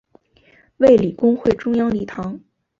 [0.77, 2.41] 卫理公会中央礼堂。